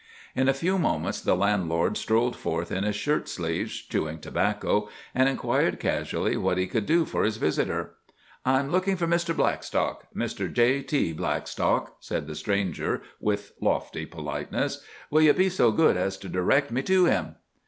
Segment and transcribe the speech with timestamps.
[0.35, 5.29] In a few moments the landlord strolled forth in his shirt sleeves, chewing tobacco, and
[5.29, 7.93] inquired casually what he could do for his visitor.
[8.43, 9.37] "I'm looking for Mr.
[9.37, 10.51] Blackstock—Mr.
[10.51, 10.81] J.
[10.81, 11.13] T.
[11.13, 14.83] Blackstock," said the stranger with lofty politeness.
[15.11, 17.35] "Will you be so good as to direct me to him?"